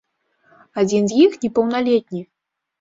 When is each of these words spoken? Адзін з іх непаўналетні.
Адзін 0.85 1.03
з 1.13 1.21
іх 1.27 1.39
непаўналетні. 1.45 2.27